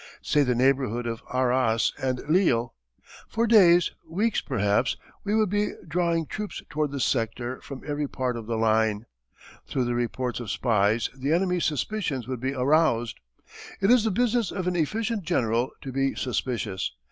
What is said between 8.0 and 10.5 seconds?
part of the line. Through the reports of